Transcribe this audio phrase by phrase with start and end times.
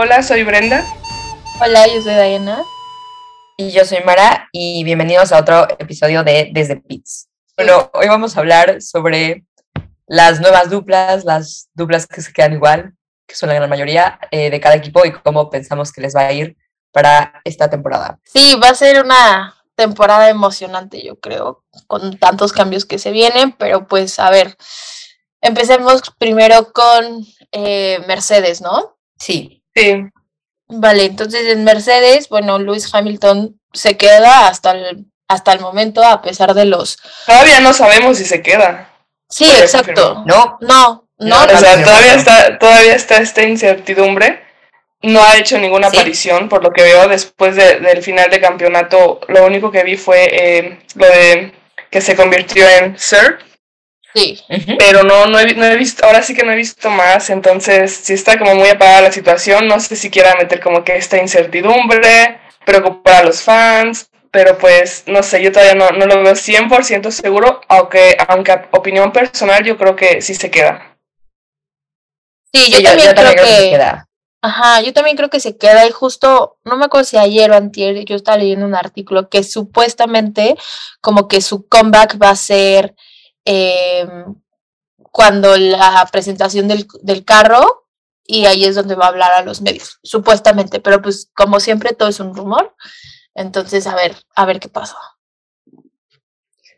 [0.00, 0.86] Hola, soy Brenda.
[1.60, 2.62] Hola, yo soy Diana.
[3.56, 7.28] Y yo soy Mara y bienvenidos a otro episodio de Desde Pits.
[7.56, 9.44] Bueno, hoy vamos a hablar sobre
[10.06, 12.94] las nuevas duplas, las duplas que se quedan igual,
[13.26, 16.28] que son la gran mayoría eh, de cada equipo y cómo pensamos que les va
[16.28, 16.56] a ir
[16.92, 18.20] para esta temporada.
[18.22, 23.50] Sí, va a ser una temporada emocionante, yo creo, con tantos cambios que se vienen,
[23.50, 24.56] pero pues a ver,
[25.40, 28.96] empecemos primero con eh, Mercedes, ¿no?
[29.18, 29.57] Sí.
[29.78, 30.04] Sí.
[30.68, 36.20] Vale, entonces en Mercedes, bueno, Lewis Hamilton se queda hasta el, hasta el momento, a
[36.20, 36.98] pesar de los...
[37.26, 38.90] Todavía no sabemos si se queda.
[39.30, 40.22] Sí, Todavía exacto.
[40.26, 44.42] No, No, no, No, O sea, todavía está, todavía está esta incertidumbre.
[45.02, 45.96] No ha hecho ninguna Sí.
[45.96, 49.20] aparición, por lo que veo después de- del final de campeonato.
[49.28, 51.52] Lo único que vi fue eh, lo de
[51.90, 53.38] que se convirtió en Sir,
[54.18, 54.40] sí.
[54.78, 57.30] Pero no, no, he, no he visto, ahora sí que no he visto más.
[57.30, 59.68] Entonces, sí está como muy apagada la situación.
[59.68, 64.10] No sé si quiera meter como que esta incertidumbre, preocupar a los fans.
[64.30, 68.68] Pero pues, no sé, yo todavía no, no lo veo 100% seguro, aunque, aunque a
[68.72, 70.96] opinión personal yo creo que sí se queda.
[72.52, 73.50] Sí, yo Sí, también creo creo que...
[73.50, 74.08] se queda.
[74.40, 77.56] Ajá, yo también creo que se queda y justo, no me acuerdo si ayer o
[77.56, 80.56] antier, yo estaba leyendo un artículo que supuestamente
[81.00, 82.94] como que su comeback va a ser
[83.50, 84.34] em,
[85.10, 87.86] cuando la presentación del, del carro
[88.24, 91.94] y ahí es donde va a hablar a los medios, supuestamente, pero pues como siempre
[91.94, 92.76] todo es un rumor,
[93.34, 94.98] entonces a ver, a ver qué pasa.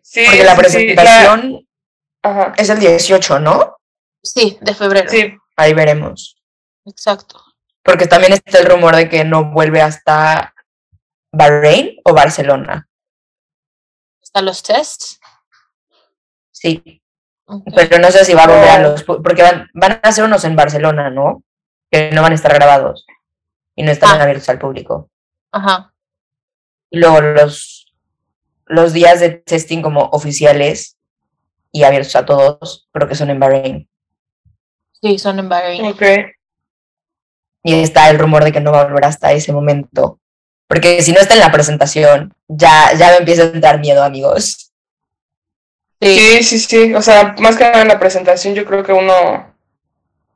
[0.03, 1.67] Sí, Porque la sí, presentación
[2.23, 2.55] la- ajá.
[2.57, 3.77] es el 18, ¿no?
[4.23, 6.37] Sí, de febrero, Sí, Ahí veremos.
[6.85, 7.43] exacto.
[7.83, 10.55] Porque también está el rumor de que no vuelve hasta
[11.33, 12.89] Bahrein o Barcelona.
[14.23, 15.20] ¿Están los tests?
[16.63, 17.01] Sí,
[17.75, 18.91] pero no sé si va a volver a No.
[18.91, 19.03] los...
[19.05, 21.43] Porque van, van a hacer unos en Barcelona, ¿no?
[21.91, 23.07] Que no van a estar grabados
[23.75, 24.25] y no están Ah.
[24.25, 25.09] abiertos al público.
[25.53, 25.93] Ajá,
[26.91, 27.93] Y luego los,
[28.67, 30.97] los días de testing como oficiales
[31.73, 33.89] y abiertos a todos, creo que son en Bahrein.
[35.01, 35.87] sí, son en Bahrein.
[35.87, 36.03] ok.
[37.65, 40.19] Y está el rumor de que no va a volver hasta ese momento.
[40.67, 44.70] Porque si no está en la presentación, ya, ya me empieza a entrar miedo, amigos.
[46.01, 46.95] Sí, Sí, sí, sí.
[46.95, 49.55] O sea, más que nada en la presentación yo creo que uno,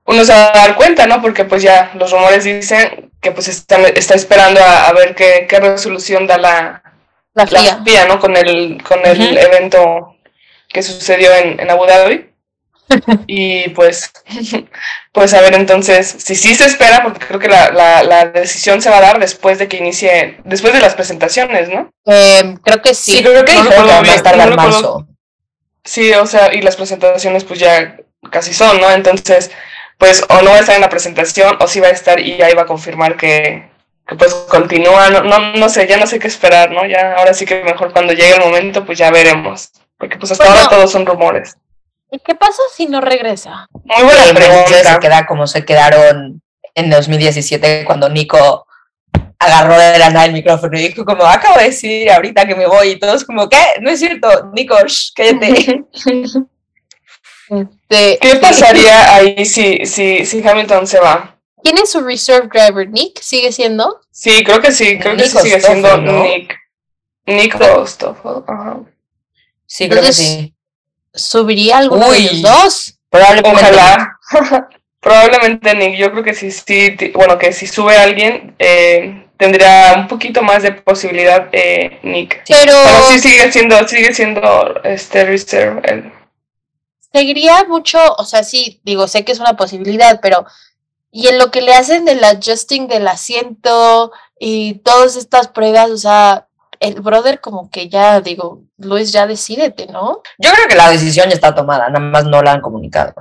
[0.06, 1.22] uno se va a dar cuenta, ¿no?
[1.22, 5.46] Porque pues ya los rumores dicen que pues está, está esperando a, a ver qué,
[5.48, 6.82] qué resolución da la,
[7.34, 7.82] la la FIA.
[7.84, 8.18] FIA, ¿no?
[8.20, 10.16] Con el, con el evento
[10.68, 12.30] que sucedió en, en Abu Dhabi.
[13.26, 14.12] Y pues,
[15.12, 18.82] pues a ver entonces, si sí se espera, porque creo que la, la, la decisión
[18.82, 21.90] se va a dar después de que inicie, después de las presentaciones, ¿no?
[22.06, 23.12] Em, creo que sí.
[23.12, 24.70] Sí, creo que no que recuerdo van a bien, estar no en recuerdo.
[24.70, 25.08] marzo.
[25.84, 27.96] Sí, o sea, y las presentaciones pues ya
[28.30, 28.90] casi son, ¿no?
[28.90, 29.50] Entonces,
[29.98, 32.40] pues o no va a estar en la presentación o sí va a estar y
[32.42, 33.68] ahí va a confirmar que,
[34.06, 36.86] que pues continúa, no, no, no sé, ya no sé qué esperar, ¿no?
[36.86, 40.44] Ya, ahora sí que mejor cuando llegue el momento pues ya veremos, porque pues hasta
[40.44, 40.60] Bueno.
[40.62, 41.56] ahora todos son rumores.
[42.10, 43.66] ¿Y qué pasa si no regresa?
[43.72, 45.00] Muy buena Mercedes se pregunta.
[45.00, 46.40] queda como se quedaron
[46.74, 48.63] en 2017 cuando Nico
[49.44, 52.66] agarró de la nada el micrófono y dijo como, acabo de decir ahorita que me
[52.66, 53.62] voy y todos como, ¿qué?
[53.80, 55.84] No es cierto, Nico, shh, cállate.
[57.50, 61.38] Este, ¿Qué pasaría ahí si, si, si Hamilton se va?
[61.62, 62.88] ¿Quién es su reserve driver?
[62.88, 63.20] ¿Nick?
[63.20, 64.00] ¿Sigue siendo?
[64.10, 65.96] Sí, creo que sí, creo que sí sigue siendo.
[65.98, 66.54] Nick.
[67.26, 67.56] Nick
[67.86, 68.80] Stoffel, ajá.
[69.66, 70.54] Sí, creo que Entonces, sí.
[71.14, 72.98] ¿Subiría alguno de los dos?
[73.08, 73.50] Probablemente.
[73.50, 74.18] Ojalá.
[75.00, 75.96] Probablemente Nick.
[75.96, 80.62] Yo creo que sí, sí, bueno, que si sube alguien, eh, tendría un poquito más
[80.62, 82.42] de posibilidad eh, Nick.
[82.48, 85.80] Pero Pero sí sigue siendo, sigue siendo este reserve.
[85.90, 86.12] el-
[87.12, 90.44] seguiría mucho, o sea, sí, digo, sé que es una posibilidad, pero
[91.10, 95.96] y en lo que le hacen del adjusting del asiento y todas estas pruebas, o
[95.96, 96.48] sea,
[96.80, 100.22] el brother como que ya, digo, Luis, ya decídete, ¿no?
[100.38, 103.14] Yo creo que la decisión ya está tomada, nada más no la han comunicado.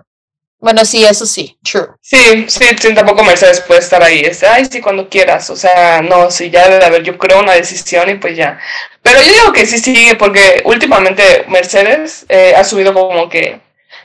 [0.64, 1.88] Bueno, sí, eso sí, true.
[2.02, 4.22] Sí, sí, sí, tampoco Mercedes puede estar ahí.
[4.22, 5.50] Es, ay, sí, cuando quieras.
[5.50, 8.58] O sea, no, sí, ya debe haber, yo creo, una decisión y pues ya.
[9.02, 13.60] Pero yo digo que sí sigue, porque últimamente Mercedes eh, ha subido como que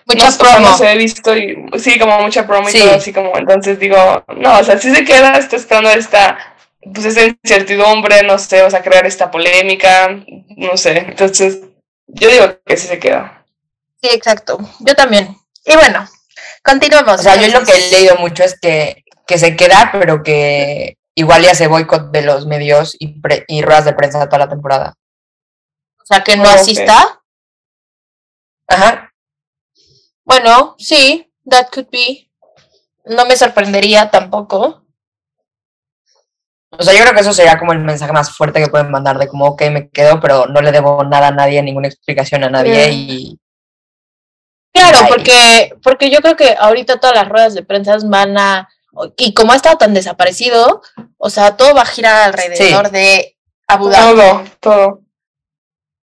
[0.04, 0.58] Mucha no, promo.
[0.60, 2.78] no se he visto y sí, como mucha promo y Sí.
[2.78, 6.56] todo así como, entonces digo, no, o sea, si se queda, está esperando esta,
[6.92, 10.08] pues esa incertidumbre, no sé, o sea, crear esta polémica,
[10.56, 11.60] no sé, entonces
[12.08, 13.44] yo digo que sí se queda.
[14.02, 14.58] Sí, exacto.
[14.80, 15.36] Yo también.
[15.66, 16.08] Y bueno,
[16.68, 17.20] continuemos.
[17.20, 20.96] O sea, yo lo que he leído mucho es que, que se queda, pero que
[21.14, 24.48] igual ya se boicot de los medios y, pre- y ruedas de prensa toda la
[24.48, 24.94] temporada.
[26.00, 27.22] O sea, que no Oh, asista.
[28.68, 29.12] Ajá.
[30.24, 32.30] Bueno, sí, that could be.
[33.04, 34.84] No me sorprendería tampoco.
[36.70, 39.18] O sea, yo creo que eso sería como el mensaje más fuerte que pueden mandar
[39.18, 42.50] de como, ok, me quedo, pero no le debo nada a nadie, ninguna explicación a
[42.50, 43.38] nadie y...
[44.78, 48.68] Claro, porque, porque yo creo que ahorita todas las ruedas de prensa van a,
[49.16, 50.82] y como ha estado tan desaparecido,
[51.16, 53.36] o sea, todo va a girar alrededor de
[53.66, 54.16] Abu Dhabi.
[54.20, 55.00] Todo, todo.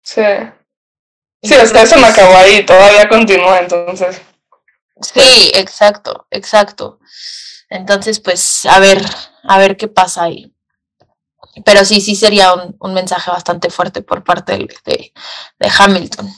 [0.02, 0.22] Sí.
[1.42, 4.20] Sí, o sea, eso no acabó ahí, todavía continúa, entonces.
[5.00, 6.98] Sí, exacto, exacto.
[7.68, 9.02] Entonces, pues, a ver,
[9.44, 10.52] a ver qué pasa ahí.
[11.64, 15.12] Pero sí, sí sería un, un mensaje bastante fuerte por parte de, de-
[15.58, 16.28] de Hamilton.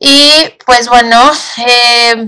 [0.00, 2.26] Y pues bueno, eh,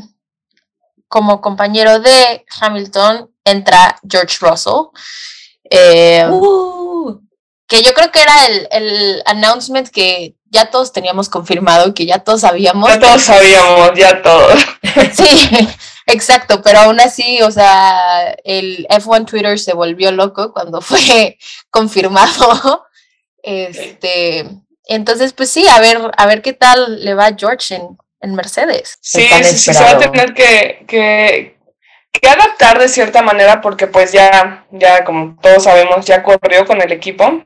[1.08, 4.90] como compañero de Hamilton entra George Russell,
[5.70, 7.18] eh, Uh,
[7.66, 12.18] que yo creo que era el, el announcement que ya todos teníamos confirmado, que ya
[12.18, 12.90] todos sabíamos.
[12.90, 14.60] Ya todos sabíamos, ya todos.
[15.14, 15.48] Sí,
[16.06, 21.38] exacto, pero aún así, o sea, el F1 Twitter se volvió loco cuando fue
[21.70, 22.84] confirmado.
[23.42, 24.46] Este,
[24.86, 28.34] entonces, pues sí, a ver, a ver qué tal le va a George en, en
[28.34, 28.98] Mercedes.
[29.00, 31.56] Sí, sí, sí, se va a tener que, que,
[32.12, 36.80] que adaptar de cierta manera porque pues ya, ya como todos sabemos, ya corrió con
[36.82, 37.44] el equipo.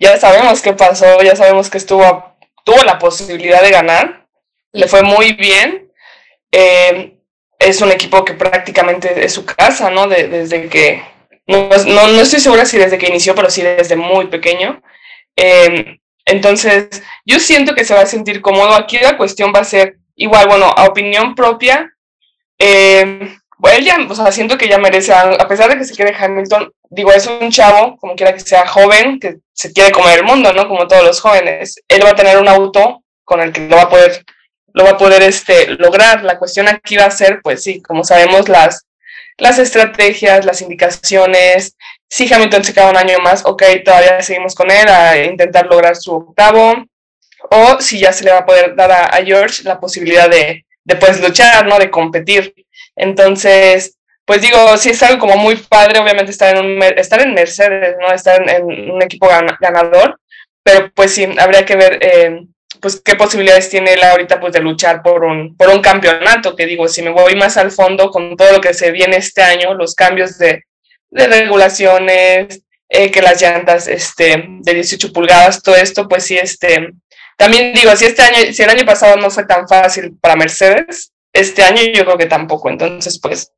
[0.00, 4.26] Ya sabemos qué pasó, ya sabemos que estuvo, tuvo la posibilidad de ganar,
[4.72, 5.92] le fue muy bien.
[6.52, 7.18] Eh,
[7.58, 10.06] es un equipo que prácticamente es su casa, ¿no?
[10.06, 11.02] De- desde que,
[11.46, 14.82] no, no, no estoy segura si desde que inició, pero sí desde muy pequeño.
[15.36, 16.88] Eh, entonces,
[17.24, 18.74] yo siento que se va a sentir cómodo.
[18.74, 21.92] Aquí la cuestión va a ser igual, bueno, a opinión propia.
[22.58, 25.94] Eh, bueno, ya, o sea, siento que ya merece, a a pesar de que se
[25.94, 30.20] quede Hamilton, digo, es un chavo, como quiera que sea joven, que se quiere comer
[30.20, 30.68] el mundo, ¿no?
[30.68, 31.76] Como todos los jóvenes.
[31.88, 34.24] Él va a tener un auto con el que lo va a poder,
[34.72, 36.24] lo va a poder este, lograr.
[36.24, 38.86] La cuestión aquí va a ser, pues sí, como sabemos, las,
[39.38, 41.76] las estrategias, las indicaciones.
[42.16, 45.96] Si Hamilton se queda un año más, ok, todavía seguimos con él a intentar lograr
[45.96, 46.84] su octavo.
[47.50, 50.94] O si ya se le va a poder dar a, George la posibilidad de, de
[50.94, 51.76] pues luchar, ¿no?
[51.76, 52.54] De competir.
[52.94, 57.96] Entonces, pues digo, sí es algo como muy padre, obviamente estar en, estar en Mercedes,
[58.00, 58.12] ¿no?
[58.12, 58.62] Estar en,
[58.92, 60.20] un equipo gana- ganador,
[60.62, 62.42] pero pues sí, habría que ver eh,
[62.80, 66.66] pues qué posibilidades tiene él ahorita pues de luchar por un, por un campeonato, que
[66.66, 69.74] digo, si me voy más al fondo con todo lo que se viene este año,
[69.74, 70.62] los cambios de,
[71.10, 76.92] de regulaciones, eh, que las llantas este, de 18 pulgadas, todo esto, pues sí, este,
[77.36, 81.12] también digo, si este año, si el año pasado no fue tan fácil para Mercedes,
[81.32, 83.52] este año yo creo que tampoco, entonces pues,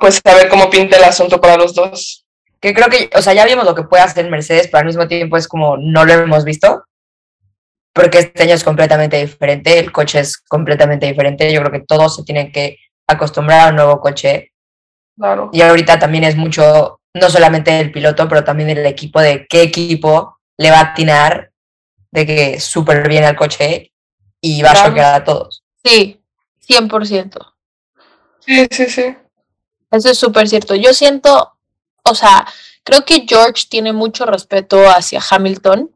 [0.00, 2.26] pues a ver cómo pinta el asunto para los dos.
[2.60, 5.06] que creo que, o sea, ya vimos lo que puede hacer Mercedes, pero al mismo
[5.06, 6.84] tiempo es como no lo hemos visto,
[7.92, 12.16] porque este año es completamente diferente, el coche es completamente diferente, yo creo que todos
[12.16, 14.53] se tienen que acostumbrar a un nuevo coche
[15.16, 15.50] Claro.
[15.52, 19.62] y ahorita también es mucho, no solamente el piloto, pero también el equipo, de qué
[19.62, 21.52] equipo le va a atinar
[22.10, 23.92] de que súper bien al coche
[24.40, 25.62] y va a choquear a todos.
[25.84, 26.20] Sí,
[26.68, 27.54] 100%.
[28.40, 29.16] Sí, sí, sí.
[29.90, 30.74] Eso es súper cierto.
[30.74, 31.56] Yo siento,
[32.02, 32.46] o sea,
[32.82, 35.93] creo que George tiene mucho respeto hacia Hamilton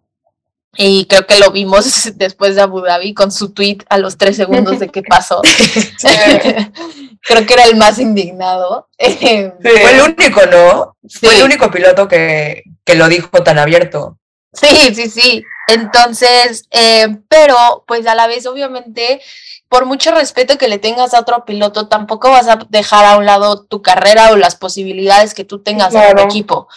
[0.77, 4.37] y creo que lo vimos después de Abu Dhabi con su tweet a los tres
[4.37, 5.41] segundos de que pasó.
[7.23, 8.89] creo que era el más indignado.
[8.99, 9.51] Sí.
[9.61, 10.97] Fue el único, ¿no?
[11.09, 14.19] Fue el único piloto que, que lo dijo tan abierto.
[14.53, 15.45] Sí, sí, sí.
[15.69, 19.21] Entonces, eh, pero pues a la vez, obviamente,
[19.69, 23.27] por mucho respeto que le tengas a otro piloto, tampoco vas a dejar a un
[23.27, 26.21] lado tu carrera o las posibilidades que tú tengas en Claro.
[26.21, 26.69] el equipo.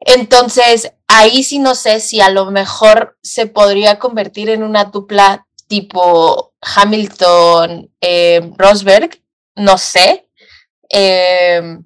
[0.00, 5.46] Entonces, ahí sí no sé si a lo mejor se podría convertir en una dupla
[5.66, 9.10] tipo Hamilton, eh, Rosberg,
[9.56, 10.28] no sé.
[10.88, 11.78] Eh,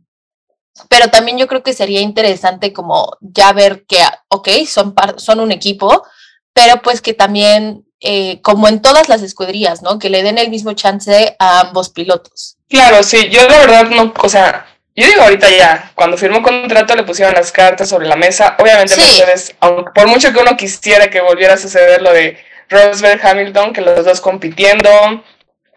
[0.88, 5.40] pero también yo creo que sería interesante como ya ver que, ok, son, par- son
[5.40, 6.04] un equipo,
[6.52, 9.99] pero pues que también, eh, como en todas las escuderías, ¿no?
[9.99, 12.56] Que le den el mismo chance a ambos pilotos.
[12.68, 16.94] Claro, sí, yo la verdad no, o sea, yo digo ahorita ya, cuando firmó contrato
[16.94, 19.00] le pusieron las cartas sobre la mesa, obviamente Sí.
[19.00, 23.72] Mercedes, aunque por mucho que uno quisiera que volviera a suceder lo de Rosberg Hamilton,
[23.72, 24.90] que los dos compitiendo,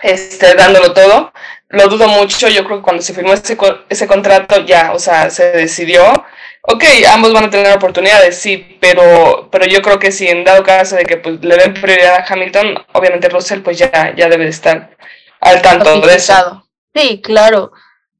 [0.01, 1.33] este, dándolo todo,
[1.69, 3.57] lo dudo mucho, yo creo que cuando se firmó ese,
[3.89, 6.25] ese contrato ya, o sea, se decidió,
[6.61, 10.63] ok, ambos van a tener oportunidades, sí, pero, pero yo creo que si en dado
[10.63, 14.43] caso de que pues, le den prioridad a Hamilton, obviamente Russell pues ya, ya debe
[14.45, 14.91] de estar
[15.39, 16.63] al tanto de eso.
[16.93, 17.71] Sí, claro,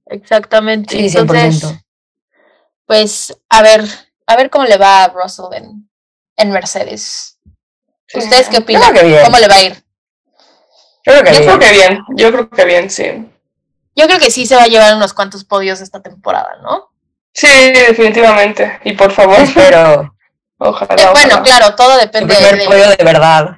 [0.09, 1.09] exactamente.
[1.09, 1.83] Sí, Entonces, 100%.
[2.85, 3.83] pues a ver,
[4.25, 5.89] a ver cómo le va a Russell en,
[6.37, 7.37] en Mercedes.
[8.07, 8.19] Sí.
[8.19, 8.91] ¿Ustedes qué opinan?
[8.91, 9.23] creo que bien.
[9.25, 9.83] ¿Cómo le va a ir?
[11.05, 11.45] Yo creo que Yo bien.
[11.45, 13.31] creo que bien, yo creo que bien, sí.
[13.95, 16.91] Yo creo que sí se va a llevar unos cuantos podios esta temporada, ¿no?
[17.33, 18.79] Sí, definitivamente.
[18.83, 19.37] Y por favor.
[19.55, 20.13] Pero.
[20.59, 20.95] Ojalá.
[21.03, 22.65] Eh, bueno, claro, todo depende primer de.
[22.65, 23.57] podio de verdad.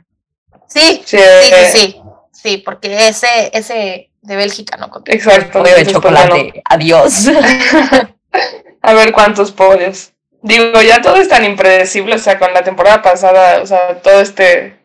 [0.67, 2.01] Sí, Sí, sí, sí, eh, sí.
[2.31, 5.15] Sí, porque ese, ese de Bélgica no conté.
[5.15, 5.63] Exacto.
[5.63, 6.61] De chocolate.
[6.65, 7.27] Adiós.
[8.81, 10.11] a ver cuántos podios.
[10.41, 14.21] Digo, ya todo es tan impredecible, o sea, con la temporada pasada, o sea, todo
[14.21, 14.79] este,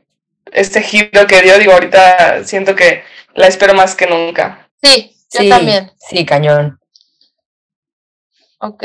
[0.53, 4.69] este giro que dio, digo, ahorita siento que la espero más que nunca.
[4.83, 5.93] Sí, yo sí, también.
[5.99, 6.81] Sí, cañón.
[8.59, 8.83] Ok,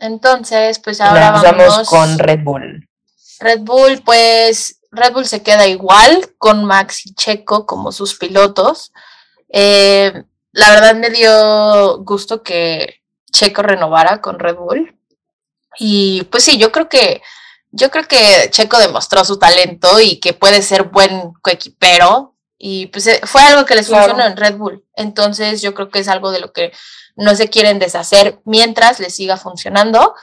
[0.00, 2.88] entonces, pues ahora Nos vamos vamos con Red Bull.
[3.38, 8.92] Red Bull, pues Red Bull se queda igual con Max y Checo como sus pilotos.
[9.52, 10.12] Eh,
[10.52, 13.02] la verdad me dio gusto que
[13.32, 14.96] Checo renovara con Red Bull.
[15.78, 17.22] Y pues sí, yo creo que
[17.72, 22.34] yo creo que Checo demostró su talento y que puede ser buen coequipero.
[22.58, 24.08] Y pues eh, fue algo que les Claro.
[24.08, 24.84] funcionó en Red Bull.
[24.94, 26.72] Entonces yo creo que es algo de lo que
[27.16, 30.14] no se quieren deshacer mientras les siga funcionando.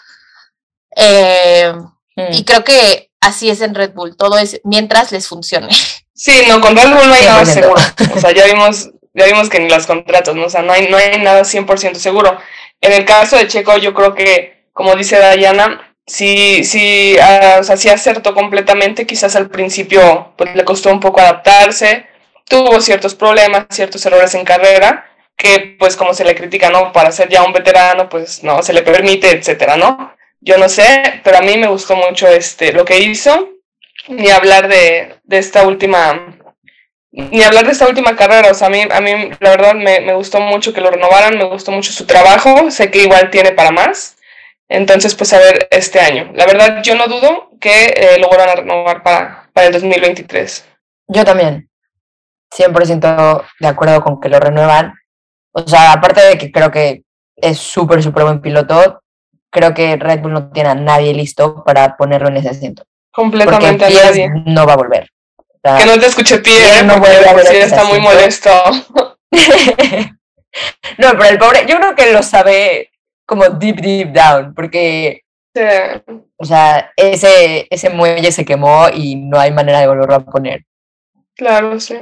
[0.95, 1.73] Eh,
[2.15, 2.33] Mm.
[2.33, 5.69] y creo que así es en Red Bull, todo es mientras les funcione.
[6.15, 7.53] Sí, no, con Red Bull no hay nada 100%.
[7.53, 7.81] seguro.
[8.15, 10.45] O sea, ya vimos, ya vimos que ni los contratos, ¿no?
[10.45, 12.37] O sea, no hay, no hay nada 100% seguro.
[12.79, 17.63] En el caso de Checo, yo creo que, como dice Dayana, sí, sí, ah, o
[17.63, 19.07] sea, sí acertó completamente.
[19.07, 22.05] Quizás al principio pues, le costó un poco adaptarse.
[22.47, 26.93] Tuvo ciertos problemas, ciertos errores en carrera, que pues como se le critica, ¿no?
[26.93, 30.15] Para ser ya un veterano, pues no se le permite, etcétera, ¿no?
[30.41, 33.49] Yo no sé, pero a mí me gustó mucho este, lo que hizo
[34.09, 36.37] ni hablar de, de esta última
[37.17, 40.01] ni hablar de esta última carrera, o sea, a mí, a mí la verdad me,
[40.01, 43.51] me gustó mucho que lo renovaran, me gustó mucho su trabajo, sé que igual tiene
[43.51, 44.17] para más,
[44.69, 46.31] entonces pues a ver este año.
[46.35, 50.65] La verdad yo no dudo que eh, lo vuelvan a renovar para, para el 2023.
[51.07, 51.69] Yo también.
[52.55, 54.93] 100% de acuerdo con que lo renuevan.
[55.51, 57.03] O sea, aparte de que creo que
[57.35, 59.01] es súper, súper buen piloto,
[59.49, 62.83] creo que Red Bull no tiene a nadie listo para ponerlo en ese asiento.
[63.11, 64.29] Porque Completamente a Pierre nadie.
[64.45, 65.09] no va a volver.
[65.63, 68.49] Que no te escuche Pierre Pierre, no porque a está muy molesto.
[70.97, 72.91] no, pero el pobre, yo creo que lo sabe
[73.25, 75.21] como deep, deep down, porque,
[75.55, 75.63] Sí,
[76.37, 80.63] o sea, ese, ese muelle se quemó y no hay manera de volverlo a poner.
[81.35, 81.95] claro, sí.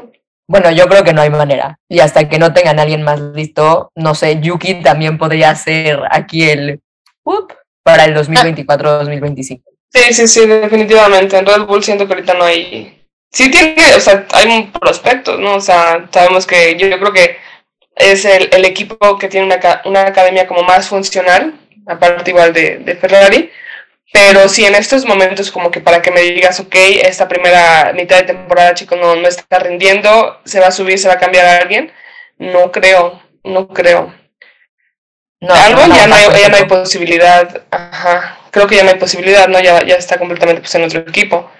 [0.48, 1.80] Bueno, yo creo que no hay manera.
[1.90, 6.02] Y hasta que no tengan a alguien más listo, no sé, Yuki también podría ser
[6.12, 6.82] aquí el
[7.24, 9.64] up para el 2024-2025.
[9.92, 11.38] Sí, sí, sí, definitivamente.
[11.38, 12.95] En Red Bull siento que ahorita no hay.
[13.36, 15.56] Sí tiene, o sea, hay prospectos, ¿no?
[15.56, 17.38] O sea, sabemos que yo, yo creo que
[17.98, 21.54] es el, el equipo que tiene una, una academia como más funcional,
[21.86, 23.52] aparte igual de, de Ferrari.
[24.14, 28.20] Pero sí, en estos momentos, como que para que me digas, ok, esta primera mitad
[28.20, 31.46] de temporada, chico, no, no está rindiendo, se va a subir, se va a cambiar
[31.46, 31.92] a alguien.
[32.38, 34.16] No creo, no creo.
[35.42, 37.66] No, Algo no, ya no, hay, ya no hay posibilidad.
[37.70, 38.40] Ajá.
[38.52, 39.60] Creo que ya no hay posibilidad, ¿no?
[39.60, 41.52] Ya, ya está completamente pues, en otro equipo.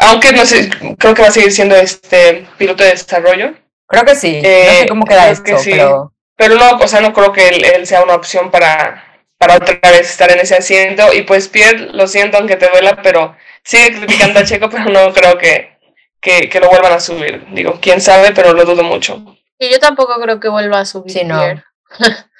[0.00, 3.54] Aunque no sé, creo que va a seguir siendo este piloto de desarrollo.
[3.86, 4.40] Creo que sí.
[4.42, 5.70] no Eh, sé cómo queda esto, que sí.
[5.70, 9.04] pero Pero no, o sea, no creo que él, él sea una opción para,
[9.38, 11.12] para otra vez estar en ese asiento.
[11.12, 15.12] Y pues Pierre, lo siento aunque te duela, pero sigue criticando a Checo, pero no
[15.12, 15.78] creo que,
[16.20, 17.46] que, que lo vuelvan a subir.
[17.52, 19.36] Digo, quién sabe, pero lo dudo mucho.
[19.58, 21.12] Y yo tampoco creo que vuelva a subir.
[21.12, 21.38] Sí, no.
[21.38, 21.64] Pierre.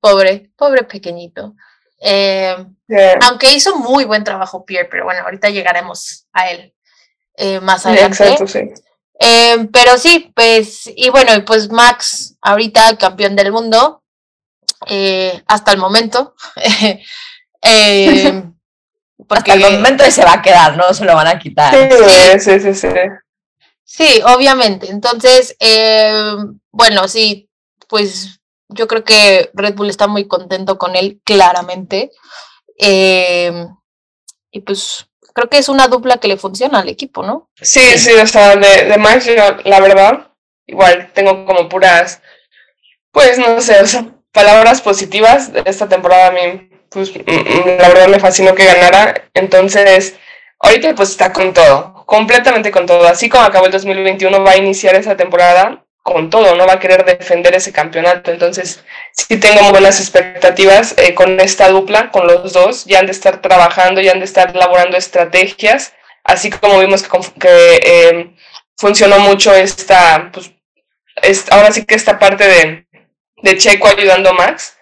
[0.00, 1.54] pobre, pobre pequeñito.
[2.00, 2.54] Eh,
[2.88, 6.72] Eh, aunque hizo muy buen trabajo Pierre, pero bueno, ahorita llegaremos a él
[7.36, 8.24] eh, más adelante.
[8.24, 8.60] exacto, sí.
[9.18, 14.02] Eh, pero sí, pues, y bueno, pues Max, ahorita campeón del mundo,
[14.86, 16.34] eh, hasta el momento.
[16.54, 17.02] porque,
[19.30, 21.74] hasta el momento se va a quedar, no se lo van a quitar.
[21.74, 22.88] Sí, sí, sí, sí.
[23.84, 24.90] Sí, obviamente.
[24.90, 26.34] Entonces, eh,
[26.70, 27.48] bueno, sí,
[27.88, 32.10] pues yo creo que Red Bull está muy contento con él, claramente.
[32.78, 37.50] Y pues creo que es una dupla que le funciona al equipo, ¿no?
[37.60, 40.28] Sí, sí, o sea, de, Max, yo, la verdad,
[40.66, 42.22] igual tengo como puras,
[43.12, 47.66] pues no sé, o sea, palabras positivas de esta temporada a mí, pues mm, mm,
[47.78, 50.16] la verdad me fascinó que ganara, entonces,
[50.60, 54.56] ahorita pues está con todo, completamente con todo, así como acabó el 2021, va a
[54.56, 59.60] iniciar esa temporada con todo, no va a querer defender ese campeonato, entonces sí tengo
[59.62, 64.00] muy buenas expectativas eh, con esta dupla, con los dos, ya han de estar trabajando,
[64.00, 65.94] ya han de estar elaborando estrategias,
[66.24, 67.08] así como vimos que,
[67.40, 68.30] que eh,
[68.76, 70.52] funcionó mucho esta, pues,
[71.22, 72.86] es- ahora sí que esta parte de,
[73.42, 74.76] de Checo ayudando a Max,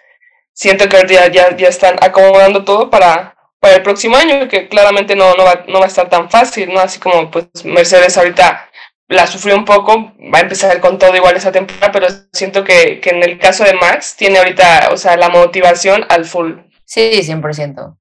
[0.53, 5.15] siento que ya, ya, ya están acomodando todo para, para el próximo año, que claramente
[5.15, 6.79] no, no, va, no va a estar tan fácil, ¿no?
[6.79, 8.64] Así como pues Mercedes ahorita
[9.07, 12.99] la sufrió un poco, va a empezar con todo igual esa temporada, pero siento que,
[12.99, 16.53] que en el caso de Max tiene ahorita, o sea, la motivación al full.
[16.85, 17.97] Sí, 100%.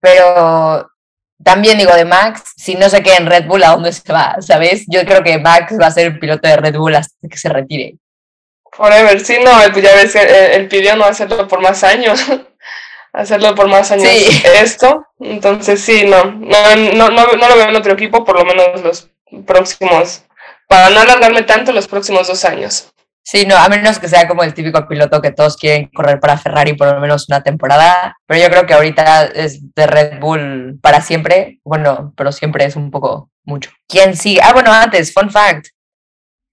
[0.00, 0.90] Pero
[1.42, 4.36] también digo de Max, si no se queda en Red Bull, ¿a dónde se va?
[4.40, 4.84] ¿Sabes?
[4.88, 7.48] Yo creo que Max va a ser el piloto de Red Bull hasta que se
[7.48, 7.96] retire.
[8.72, 12.24] Forever, sí, no, pues ya ves que él, pidió no hacerlo por más años,
[13.12, 14.10] hacerlo por más años
[14.60, 18.44] esto, entonces sí, no, no, no, no, no lo veo en otro equipo, por lo
[18.44, 19.10] menos los
[19.46, 20.24] próximos,
[20.68, 22.92] para no alargarme tanto los próximos dos años.
[23.28, 26.38] Sí, no, a menos que sea como el típico piloto que todos quieren correr para
[26.38, 30.78] Ferrari por lo menos una temporada, pero yo creo que ahorita es de Red Bull
[30.80, 33.70] para siempre, bueno, pero siempre es un poco mucho.
[33.88, 34.40] ¿Quién sigue?
[34.42, 35.66] Ah, bueno, antes, fun fact.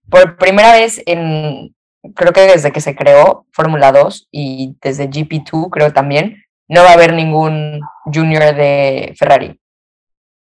[0.09, 1.75] Por primera vez en,
[2.15, 6.89] creo que desde que se creó Fórmula 2 y desde GP2 creo también, no va
[6.89, 9.59] a haber ningún junior de Ferrari.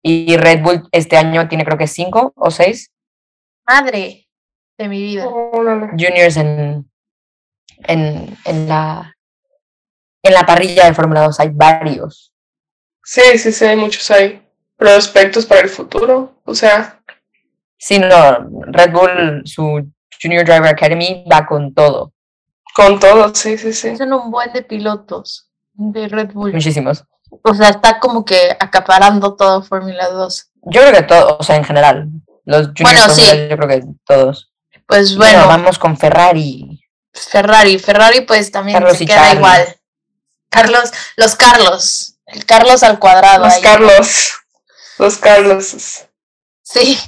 [0.06, 2.92] Y Red Bull este año tiene creo que cinco o seis.
[3.66, 4.28] Madre
[4.76, 5.24] de mi vida.
[5.24, 6.90] Juniors en,
[7.84, 9.16] en, en, la,
[10.22, 12.34] en la parrilla de Fórmula 2 hay varios.
[13.02, 14.46] Sí, sí, sí, hay muchos hay
[14.76, 16.38] prospectos para el futuro.
[16.44, 17.00] O sea.
[17.78, 19.90] Sí, no, Red Bull, su
[20.22, 22.12] Junior Driver Academy va con todo.
[22.74, 23.96] Con todo, sí, sí, sí.
[23.96, 26.52] Son un buen de pilotos de Red Bull.
[26.52, 27.04] Muchísimos.
[27.42, 30.50] O sea, está como que acaparando todo Fórmula 2.
[30.66, 32.08] Yo creo que todo, o sea, en general.
[32.44, 33.48] Los juniors, bueno, sí.
[33.48, 34.52] yo creo que todos.
[34.86, 35.46] Pues bueno.
[35.48, 36.80] vamos con Ferrari.
[37.12, 39.76] Ferrari, Ferrari pues también se queda igual.
[40.50, 43.44] Carlos, los Carlos, el Carlos al cuadrado.
[43.44, 44.32] Los Carlos,
[44.98, 46.06] los Carlos.
[46.62, 46.98] Sí,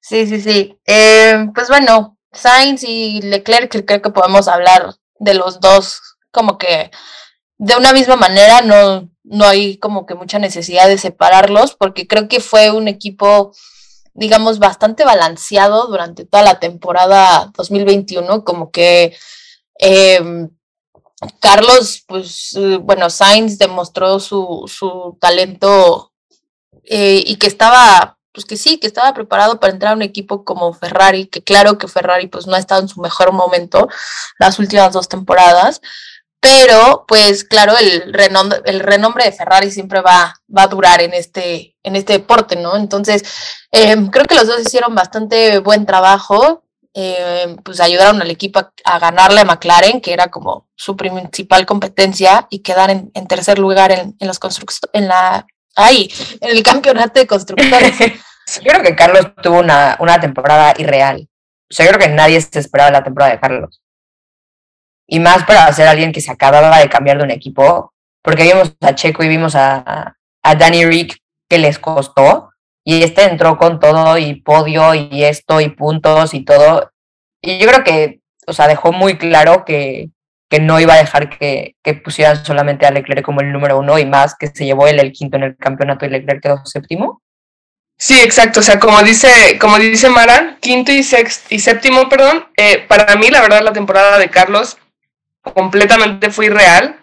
[0.00, 0.78] sí, sí, sí.
[0.86, 6.00] Eh, pues bueno, Sainz y Leclerc, creo que podemos hablar de los dos
[6.32, 6.90] como que
[7.62, 12.28] de una misma manera, no, no hay como que mucha necesidad de separarlos, porque creo
[12.28, 13.52] que fue un equipo
[14.14, 19.16] digamos, bastante balanceado durante toda la temporada 2021, como que
[19.78, 20.50] em,
[21.40, 26.12] Carlos, pues, eh, bueno, Sainz demostró su, su talento
[26.84, 30.44] eh, y que estaba, pues que sí, que estaba preparado para entrar a un equipo
[30.44, 33.88] como Ferrari, que claro que Ferrari pues no ha estado en su mejor momento
[34.38, 35.80] las últimas dos temporadas,
[36.42, 41.14] pero pues claro, el renombre, el renombre de Ferrari siempre va, va a durar en
[41.14, 42.76] este, en este deporte, ¿no?
[42.76, 43.22] Entonces,
[43.70, 48.98] em, creo que los dos hicieron bastante buen trabajo, em, pues ayudaron al equipo a,
[48.98, 54.16] ganarle a McLaren, que era como su principal competencia, y quedar en, tercer lugar en,
[54.18, 54.40] en los
[54.94, 57.96] en la, ahí, en el campeonato de constructores.
[58.60, 61.28] Yo creo que Carlos tuvo una, una temporada irreal.
[61.70, 63.82] O sea, yo creo que nadie se esperaba la temporada de Carlos
[65.06, 68.74] y más para ser alguien que se acababa de cambiar de un equipo, porque vimos
[68.80, 72.52] a Checo y vimos a, a Danny Rick que les costó,
[72.84, 76.90] y este entró con todo y podio y esto y puntos y todo.
[77.40, 80.10] Y yo creo que, o sea, dejó muy claro que,
[80.50, 83.98] que no iba a dejar que, que, pusieran solamente a Leclerc como el número uno
[83.98, 87.22] y más que se llevó él el quinto en el campeonato y Leclerc quedó séptimo.
[87.98, 88.60] Sí, exacto.
[88.60, 91.06] O sea, como dice, como dice Mara, quinto y,
[91.50, 92.48] y séptimo, perdón.
[92.56, 94.76] Eh, para mí, la verdad, la temporada de Carlos
[95.42, 96.98] completamente fui real.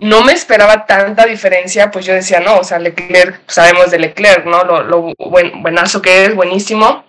[0.00, 4.44] No me esperaba tanta diferencia, pues yo decía, no, o sea, Leclerc, sabemos de Leclerc,
[4.44, 4.62] ¿no?
[4.64, 7.06] Lo, lo buen, buenazo que es, buenísimo.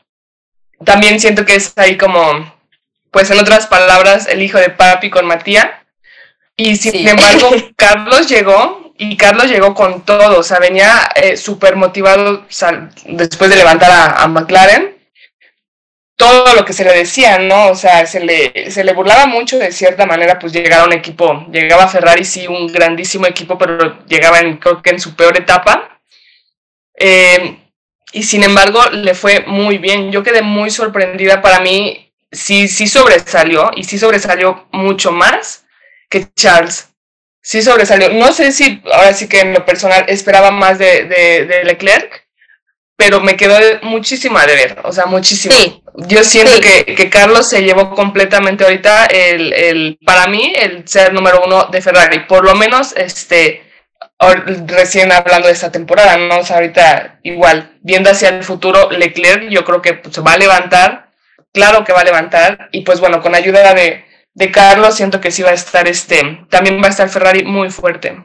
[0.85, 2.53] También siento que es ahí como,
[3.11, 5.67] pues en otras palabras, el hijo de papi con Matías.
[6.55, 11.75] Y sin embargo, Carlos llegó y Carlos llegó con todo, o sea, venía eh, súper
[11.75, 12.45] motivado
[13.05, 14.98] después de levantar a, a McLaren
[16.19, 17.69] todo lo que se le decía, ¿no?
[17.69, 20.91] O sea, se le, se le burlaba mucho de cierta manera, pues llegar a un
[20.91, 25.37] equipo, llegaba Ferrari, sí, un grandísimo equipo, pero llegaba en, creo que en su peor
[25.37, 26.01] etapa.
[26.99, 27.57] Eh,
[28.11, 30.11] y sin embargo, le fue muy bien.
[30.11, 31.41] Yo quedé muy sorprendida.
[31.41, 35.65] Para mí, sí, sí sobresalió, y sí sobresalió mucho más
[36.09, 36.89] que Charles.
[37.41, 38.09] Sí sobresalió.
[38.09, 42.27] No sé si, ahora sí que en lo personal, esperaba más de, de, de Leclerc,
[42.97, 45.55] pero me quedó muchísima de ver, o sea, muchísimo.
[46.07, 51.13] Yo siento que, que, Carlos se llevó completamente ahorita el, el, para mí, el ser
[51.13, 53.63] número uno de Ferrari, por lo menos, este,
[54.67, 56.39] recién hablando de esta temporada, ¿no?
[56.39, 60.33] O sea, ahorita igual, viendo hacia el futuro, Leclerc yo creo que pues, se va
[60.33, 61.11] a levantar,
[61.53, 65.31] claro que va a levantar, y pues bueno, con ayuda de, de Carlos siento que
[65.31, 68.23] sí va a estar, este, también va a estar Ferrari muy fuerte.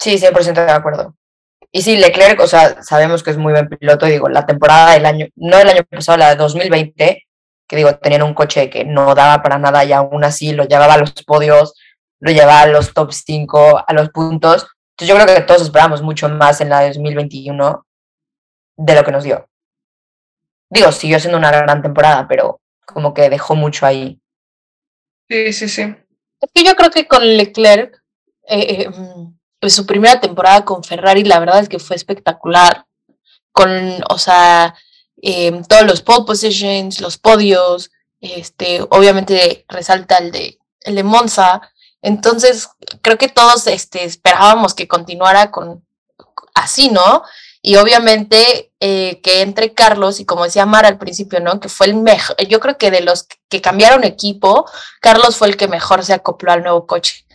[0.00, 1.14] Sí, 100% de acuerdo.
[1.70, 5.04] Y sí, Leclerc, o sea, sabemos que es muy buen piloto, digo, la temporada del
[5.04, 7.26] año, no el año pasado, la de 2020,
[7.68, 10.94] que digo, tenían un coche que no daba para nada y aún así lo llevaba
[10.94, 11.74] a los podios,
[12.20, 14.66] lo llevaba a los top 5, a los puntos.
[14.92, 17.86] Entonces yo creo que todos esperamos mucho más en la de 2021
[18.76, 19.46] de lo que nos dio.
[20.70, 24.20] Digo, siguió siendo una gran temporada, pero como que dejó mucho ahí.
[25.28, 25.94] Sí, sí, sí.
[26.40, 28.02] Es que yo creo que con Leclerc,
[28.48, 28.90] eh, eh,
[29.60, 32.86] pues su primera temporada con Ferrari, la verdad es que fue espectacular.
[33.52, 33.70] Con,
[34.08, 34.74] o sea,
[35.20, 37.90] em, todos los pole positions, los podios,
[38.20, 41.60] este, obviamente resalta el de, el de Monza.
[42.02, 42.68] Entonces,
[43.02, 45.84] creo que todos este, esperábamos que continuara con
[46.54, 47.22] así, ¿no?
[47.60, 51.58] Y obviamente eh, que entre Carlos, y como decía Mara al principio, ¿no?
[51.60, 54.64] Que fue el mejor, yo creo que de los que cambiaron equipo,
[55.00, 57.26] Carlos fue el que mejor se acopló al nuevo coche.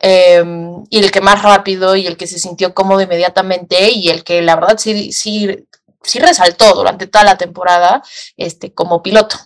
[0.00, 4.24] Em, y el que más rápido y el que se sintió cómodo inmediatamente y el
[4.24, 5.66] que la verdad sí, sí,
[6.02, 8.02] sí resaltó durante toda la temporada
[8.36, 9.36] este, como piloto.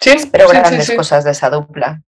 [0.00, 2.00] Sí, pero grandes cosas de esa dupla.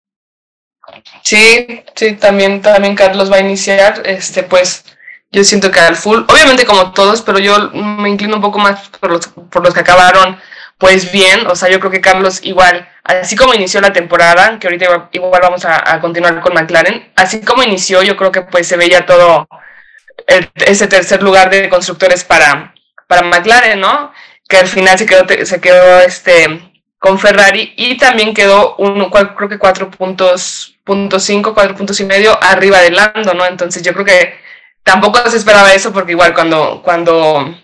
[1.23, 4.85] Sí, sí, también, también Carlos va a iniciar, este, pues
[5.31, 8.89] yo siento que al full, obviamente como todos, pero yo me inclino un poco más
[8.89, 10.39] por los, por los que acabaron
[10.79, 14.69] pues bien, o sea, yo creo que Carlos igual, así como inició la temporada, que
[14.69, 18.77] ahorita igual vamos a, continuar con McLaren, así como inició, yo creo que pues se
[18.77, 19.49] veía todo
[20.55, 22.75] ese tercer lugar de constructores para,
[23.09, 24.13] para McLaren, ¿no?
[24.49, 29.49] Que al final se quedó, se quedó este, con Ferrari y también quedó uno, creo
[29.49, 33.47] que cuatro puntos, punto cinco, cuatro puntos y medio arriba de Lando, ¿no?
[33.47, 34.39] Entonces yo creo que
[34.85, 37.55] tampoco se esperaba eso porque igual cuando, cuando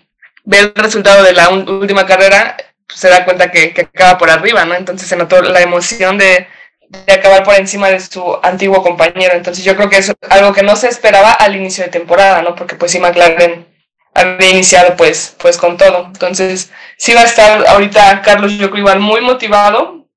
[0.43, 2.57] ve el resultado de la última carrera
[2.93, 4.75] se da cuenta que, que, acaba por arriba, ¿no?
[4.75, 6.47] Entonces se notó la emoción de,
[6.89, 9.33] de, acabar por encima de su antiguo compañero.
[9.33, 12.55] Entonces yo creo que es algo que no se esperaba al inicio de temporada, ¿no?
[12.55, 13.67] Porque pues sí, McLaren
[14.13, 16.05] había iniciado pues, pues con todo.
[16.05, 20.07] Entonces sí va a estar ahorita Carlos, yo creo igual muy motivado.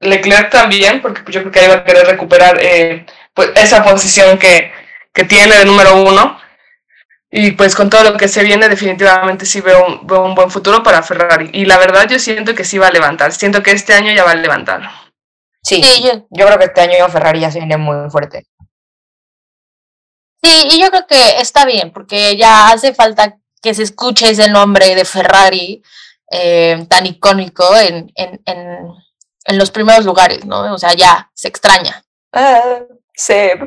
[0.00, 3.84] Leclerc también, porque pues, yo creo que ahí va a querer recuperar eh, pues esa
[3.84, 4.72] posición que,
[5.14, 6.41] que tiene de número uno.
[7.34, 10.50] Y pues con todo lo que se viene, definitivamente sí veo un, veo un buen
[10.50, 11.48] futuro para Ferrari.
[11.54, 13.32] Y la verdad yo siento que sí va a levantar.
[13.32, 14.82] Siento que este año ya va a levantar.
[15.62, 18.46] Sí, yo, creo que este año Ferrari ya se viene muy fuerte.
[20.42, 24.50] Sí, y yo creo que está bien, porque ya hace falta que se escuche ese
[24.50, 25.82] nombre de Ferrari
[26.30, 28.88] eh, tan icónico en, en, en,
[29.44, 30.74] en, los primeros lugares, ¿no?
[30.74, 32.04] O sea, ya se extraña.
[32.32, 32.80] Ah,
[33.14, 33.60] Seb.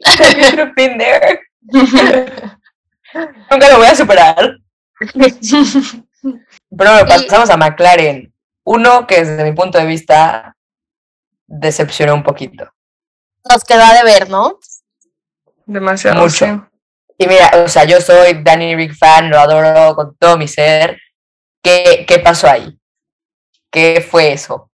[0.04, 1.49] Have been there?
[3.50, 4.58] Nunca lo voy a superar.
[6.76, 8.32] Pero pasamos a McLaren.
[8.64, 10.56] Uno que desde mi punto de vista
[11.46, 12.70] decepcionó un poquito.
[13.48, 14.58] Nos queda de ver, ¿no?
[15.66, 16.20] Demasiado.
[16.20, 16.68] Mucho.
[17.18, 20.98] Y mira, o sea, yo soy Danny Rick fan, lo adoro con todo mi ser.
[21.62, 22.78] ¿Qué, qué pasó ahí?
[23.70, 24.70] ¿Qué fue eso?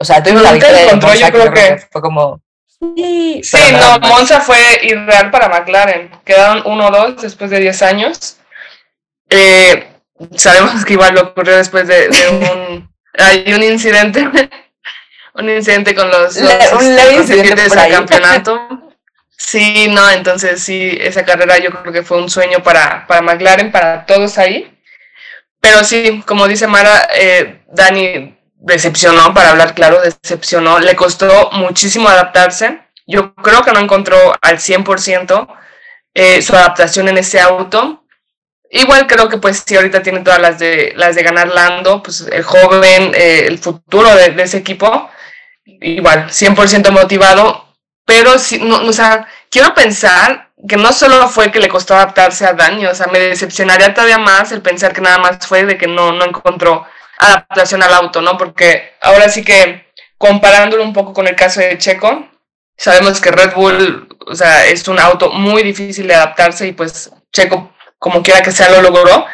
[0.00, 2.40] O sea, tuvimos la victoria de yo creo que fue como
[2.80, 6.10] Sí, no, Monza fue irreal para McLaren.
[6.24, 8.36] Quedaron 1-2 después de 10 años.
[9.30, 9.88] Eh,
[10.36, 12.88] sabemos que igual lo ocurrió después de, un...
[13.14, 14.28] hay un incidente,
[15.34, 18.84] un incidente con los, los este, campeonato.
[19.40, 23.70] Sí, no, entonces sí, esa carrera yo creo que fue un sueño para, para McLaren,
[23.70, 24.76] para todos ahí.
[25.60, 32.08] Pero sí, como dice Mara, eh, Dani decepcionó, para hablar claro, decepcionó, le costó muchísimo
[32.08, 32.80] adaptarse.
[33.06, 35.48] Yo creo que no encontró al 100%
[36.14, 38.04] eh, su adaptación en ese auto.
[38.70, 42.20] Igual creo que pues sí, ahorita tiene todas las de, las de ganar Lando, pues
[42.30, 45.08] el joven, eh, el futuro de, ese equipo,
[45.64, 47.66] igual, 100% motivado,
[48.04, 52.44] pero sí, no, o sea, quiero pensar que no solo fue que le costó adaptarse
[52.44, 55.78] a Dani, o sea, me decepcionaría todavía más el pensar que nada más fue de
[55.78, 56.86] que no, no encontró
[57.18, 58.36] adaptación al auto, ¿no?
[58.38, 62.28] Porque ahora sí que comparándolo un poco con el caso de Checo,
[62.76, 67.10] sabemos que Red Bull, o sea, es un auto muy difícil de adaptarse y pues
[67.32, 69.26] Checo, como quiera que sea, lo logró.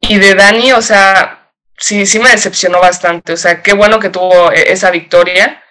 [0.00, 3.32] Y de Dani, o sea, sí, sí me decepcionó bastante.
[3.32, 5.62] O sea, qué bueno que tuvo e-, esa victoria,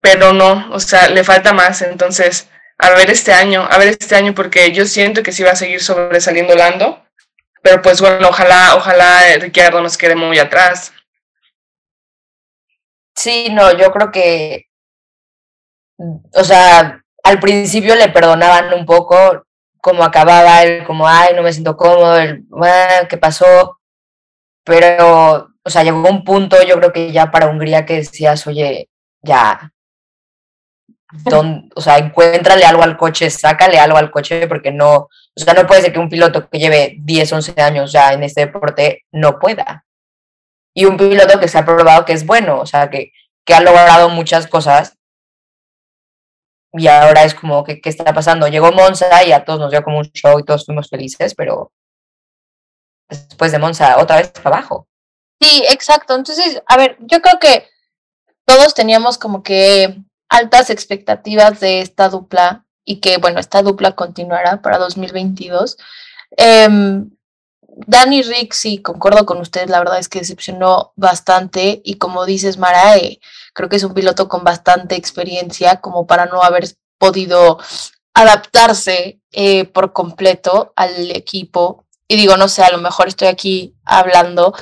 [0.00, 1.82] pero no, o sea, le falta más.
[1.82, 2.48] Entonces,
[2.78, 5.56] a ver este año, a ver este año, porque yo siento que sí va a
[5.56, 7.04] seguir sobresaliendo Lando.
[7.62, 10.92] Pero pues bueno, ojalá, ojalá Ricardo nos quede muy atrás.
[13.14, 14.66] Sí, no, yo creo que,
[16.34, 19.44] o sea, al principio le perdonaban un poco
[19.80, 23.78] cómo acababa, él como, ay, no me siento cómodo, el, ah, ¿qué pasó?
[24.64, 28.88] Pero, o sea, llegó un punto, yo creo que ya para Hungría que decías, oye,
[29.22, 29.72] ya,
[31.74, 35.66] o sea, encuéntrale algo al coche, sácale algo al coche, porque no, o sea, no
[35.66, 39.38] puede ser que un piloto que lleve 10, 11 años ya en este deporte no
[39.38, 39.86] pueda.
[40.74, 43.12] Y un piloto que se ha probado que es bueno, o sea, que,
[43.46, 44.98] que ha logrado muchas cosas.
[46.74, 48.48] Y ahora es como, que ¿qué está pasando?
[48.48, 51.72] Llegó Monza y a todos nos dio como un show y todos fuimos felices, pero
[53.08, 54.88] después de Monza otra vez para abajo.
[55.40, 56.14] Sí, exacto.
[56.14, 57.66] Entonces, a ver, yo creo que
[58.46, 59.96] todos teníamos como que
[60.30, 65.76] altas expectativas de esta dupla y que, bueno, esta dupla continuará para 2022.
[66.36, 67.04] Eh,
[67.74, 72.58] Danny Rick, sí, concuerdo con ustedes, la verdad es que decepcionó bastante y como dices,
[72.58, 73.18] Mara, eh,
[73.54, 76.68] creo que es un piloto con bastante experiencia como para no haber
[76.98, 77.58] podido
[78.14, 81.86] adaptarse eh, por completo al equipo.
[82.06, 84.54] Y digo, no sé, a lo mejor estoy aquí hablando,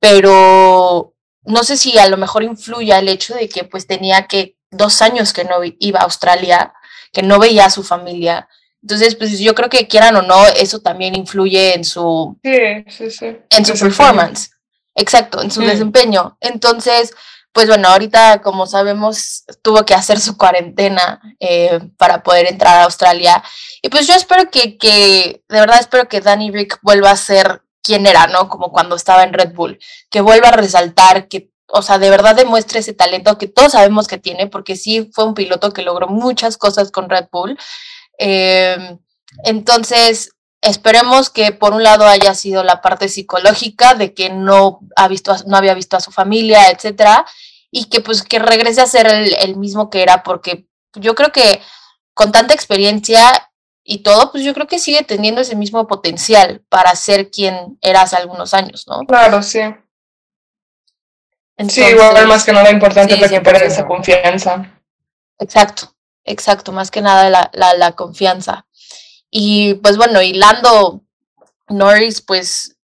[0.00, 4.56] pero no sé si a lo mejor influye el hecho de que pues tenía que
[4.70, 6.72] dos años que no iba a Australia,
[7.14, 8.48] que no veía a su familia.
[8.82, 13.10] Entonces, pues yo creo que quieran o no, eso también influye en su, sí, sí,
[13.10, 13.38] sí.
[13.48, 14.50] En su performance.
[14.94, 16.36] Exacto, en su desempeño.
[16.40, 17.14] Entonces,
[17.54, 22.84] pues bueno, ahorita, como sabemos, tuvo que hacer su cuarentena eh, para poder entrar a
[22.84, 23.42] Australia.
[23.80, 27.62] Y pues yo espero que, que, de verdad espero que Danny Rick vuelva a ser
[27.82, 28.48] quien era, ¿no?
[28.48, 29.78] Como cuando estaba en Red Bull,
[30.10, 34.08] que vuelva a resaltar, que, o sea, de verdad demuestre ese talento que todos sabemos
[34.08, 37.58] que tiene, porque sí fue un piloto que logró muchas cosas con Red Bull.
[38.18, 38.96] Eh,
[39.44, 45.08] entonces, Esperemos que por un lado haya sido la parte psicológica de que no, ha
[45.08, 47.26] visto, no había visto a su familia, etcétera,
[47.70, 51.60] y que pues que regrese a ser el, mismo que era, porque yo creo que
[52.14, 53.50] con tanta experiencia
[53.84, 58.00] y todo, pues yo creo que sigue teniendo ese mismo potencial para ser quien era
[58.00, 59.00] hace algunos años, ¿no?
[59.00, 59.60] Claro, sí.
[61.68, 64.80] Sí, igual más que nada importante recuperar esa confianza.
[65.38, 68.66] Exacto, exacto, más que nada la, la, la confianza.
[69.30, 71.02] Y pues bueno, y Lando
[71.68, 72.76] Norris, pues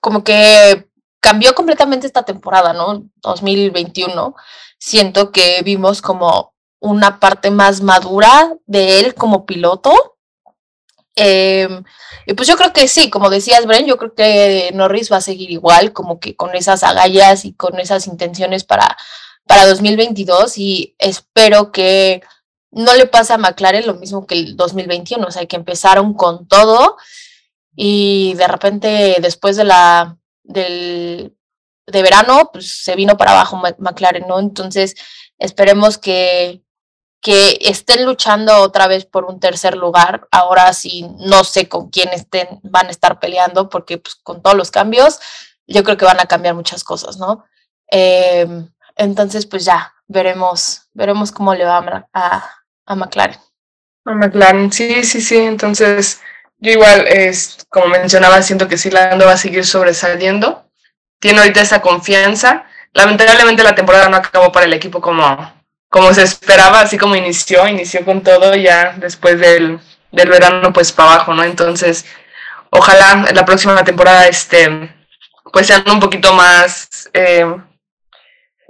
[0.00, 0.88] como que
[1.20, 3.04] cambió completamente esta temporada, ¿no?
[3.22, 4.34] 2021.
[4.78, 10.11] Siento que vimos como una parte más madura de él como piloto.
[11.14, 11.84] Em,
[12.26, 15.20] y pues yo creo que sí, como decías, Bren, yo creo que Norris va a
[15.20, 18.96] seguir igual, como que con esas agallas y con esas intenciones para,
[19.46, 22.22] para 2022 y espero que
[22.70, 26.48] no le pasa a McLaren lo mismo que el 2021, o sea, que empezaron con
[26.48, 26.96] todo
[27.76, 31.36] y de repente después de la del
[31.86, 34.38] de verano, pues se vino para abajo McLaren, ¿no?
[34.38, 34.94] Entonces,
[35.38, 36.62] esperemos que
[37.22, 40.26] que estén luchando otra vez por un tercer lugar.
[40.32, 44.56] Ahora sí, no sé con quién estén, van a estar peleando, porque pues, con todos
[44.56, 45.20] los cambios,
[45.68, 47.44] yo creo que van a cambiar muchas cosas, ¿no?
[47.86, 52.50] Em, entonces, pues ya, veremos, veremos cómo le va a,
[52.86, 53.38] a McLaren.
[54.04, 55.36] A McLaren, sí, sí, sí.
[55.36, 56.20] Entonces,
[56.58, 60.68] yo igual, es, como mencionaba, siento que sí, va a seguir sobresaliendo.
[61.20, 62.66] Tiene ahorita esa confianza.
[62.92, 65.61] Lamentablemente la temporada no acabó para el equipo como,
[65.92, 69.78] como se esperaba, así como inició, inició con todo ya después del,
[70.10, 71.44] del verano, pues para abajo, ¿no?
[71.44, 72.06] Entonces,
[72.70, 74.90] ojalá la próxima temporada este,
[75.52, 77.44] pues sean un poquito más, eh,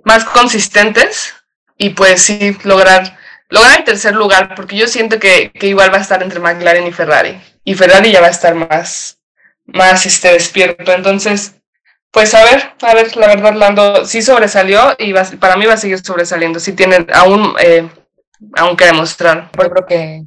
[0.03, 1.33] más consistentes
[1.79, 3.17] y pues sí lograr
[3.51, 6.89] lograr el tercer lugar, porque yo siento que, que, igual va a estar entre McLaren
[6.89, 7.41] y Ferrari.
[7.65, 9.19] Y Ferrari ya va a estar más,
[9.67, 10.91] más este, despierto.
[10.91, 11.55] Entonces,
[12.13, 15.75] pues a ver, a ver, la verdad, Lando sí sobresalió y va, para mí va
[15.75, 16.61] a seguir sobresaliendo.
[16.61, 17.89] Sí tiene aún, eh,
[18.55, 19.51] aún que demostrar.
[19.59, 20.25] Yo creo que,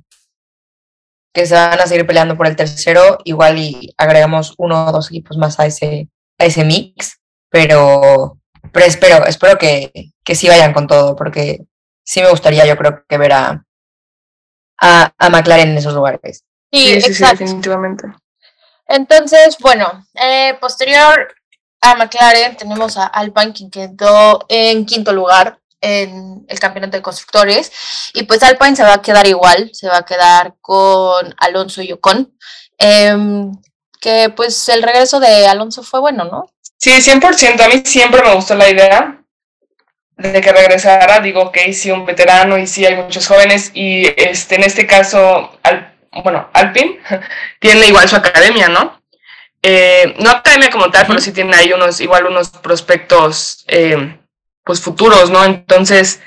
[1.32, 5.10] que se van a seguir peleando por el tercero, igual y agregamos uno o dos
[5.10, 7.20] equipos más a ese, a ese mix,
[7.52, 8.40] pero,
[8.72, 9.92] pero espero, espero que,
[10.24, 11.66] que sí vayan con todo, porque
[12.04, 13.64] sí me gustaría, yo creo que ver a,
[14.80, 16.44] a, McLaren en esos lugares.
[16.72, 17.44] Sí, exacto.
[17.44, 18.08] definitivamente.
[18.88, 21.36] Entonces, bueno, eh, posterior
[21.92, 27.72] a McLaren tenemos a Alpine, quien quedó en quinto lugar en el campeonato de constructores.
[28.14, 31.92] Y pues Alpine se va a quedar igual, se va a quedar con Alonso y
[31.92, 32.34] Ocon.
[32.78, 33.52] Em,
[34.02, 36.52] que pues el regreso de Alonso fue bueno, ¿no?
[36.78, 37.64] Sí, 100%.
[37.64, 39.22] A mí siempre me gustó la idea
[40.18, 44.56] de que regresara, digo, que sí, un veterano y sí hay muchos jóvenes y este,
[44.56, 45.94] en este caso, al,
[46.24, 47.00] bueno, Alpin
[47.60, 49.02] tiene igual su academia, ¿no?
[49.68, 54.16] Eh, no academia como tal, pero sí tiene ahí unos, igual unos prospectos, eh,
[54.64, 55.44] pues futuros, ¿no?
[55.44, 56.22] Entonces,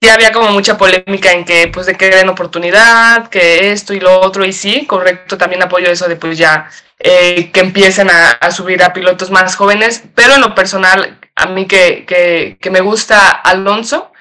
[0.00, 3.98] sí había como mucha polémica en que, pues, de que den oportunidad, que esto y
[3.98, 8.30] lo otro, y sí, correcto, también apoyo eso de, pues, ya, eh, que empiecen a,
[8.30, 12.70] a subir a pilotos más jóvenes, pero en lo personal, a mí que, que, que,
[12.70, 14.12] me gusta Alonso.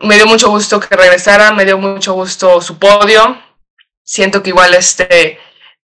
[0.00, 3.40] Me dio mucho gusto que regresara, me dio mucho gusto su podio.
[4.02, 5.38] Siento que igual este,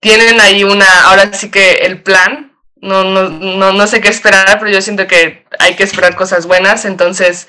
[0.03, 4.59] tienen ahí una, ahora sí que el plan, no, no, no, no sé qué esperar,
[4.59, 7.49] pero yo siento que hay que esperar cosas buenas, entonces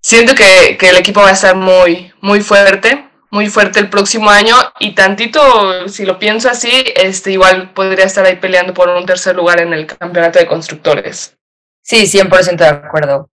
[0.00, 4.30] siento que, que el equipo va a estar muy, muy fuerte, muy fuerte el próximo
[4.30, 9.04] año y tantito, si lo pienso así, este, igual podría estar ahí peleando por un
[9.04, 11.36] tercer lugar en el campeonato de constructores.
[11.82, 13.28] Sí, 100% de acuerdo.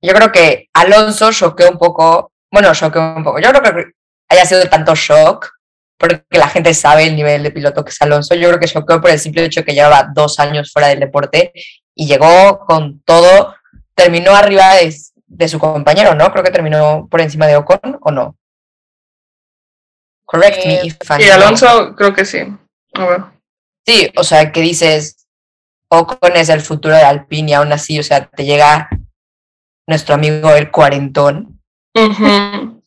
[0.00, 3.40] Yo creo que Alonso choqueó un poco, bueno, choqueó un poco.
[3.40, 3.92] Yo creo que
[4.28, 5.55] haya sido tanto shock
[5.98, 8.34] porque la gente sabe el nivel de piloto que es Alonso.
[8.34, 11.52] Yo creo que choqueó por el simple hecho que llevaba dos años fuera del deporte
[11.94, 13.54] y llegó con todo,
[13.94, 16.30] terminó arriba de, su compañero, ¿no?
[16.30, 18.36] Creo que terminó por encima de Ocon, ¿o no?
[20.26, 22.40] Correct me eh, if Sí, Alonso creo que sí.
[23.86, 25.26] Sí, o sea, que dices,
[25.88, 28.88] Ocon es el futuro de Alpine y aún así, o sea, te llega
[29.86, 31.60] nuestro amigo el cuarentón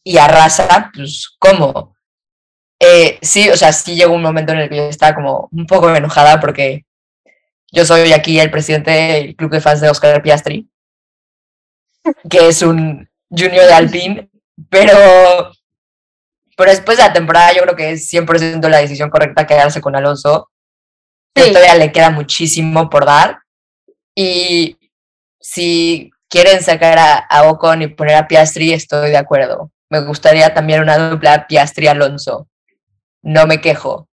[0.03, 1.95] y arrasa, pues, ¿cómo?
[2.79, 5.65] Eh, sí, o sea, sí llegó un momento en el que yo estaba como un
[5.65, 6.85] poco enojada porque
[7.71, 10.69] yo soy aquí el presidente del club de fans de Oscar Piastri,
[12.29, 14.29] que es un junior de Alpine,
[14.69, 15.51] pero,
[16.55, 19.95] pero después de la temporada yo creo que es 100% la decisión correcta quedarse con
[19.95, 20.49] Alonso.
[21.33, 23.39] todavía le queda muchísimo por dar.
[24.15, 24.77] Y
[25.39, 29.71] si quieren sacar a, a Ocon y poner a Piastri, estoy de acuerdo.
[29.89, 32.47] Me gustaría también una dupla Piastri-Alonso.
[33.21, 34.07] No me quejo.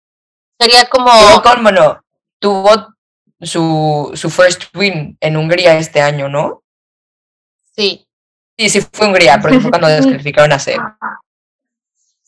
[0.58, 1.10] Sería como...
[1.36, 2.00] Ocon, bueno,
[2.38, 2.94] tuvo
[3.40, 6.62] su, su first win en Hungría este año, ¿no?
[7.74, 8.06] Sí.
[8.58, 10.80] Sí, sí fue Hungría, porque fue cuando descalificaron a Seb.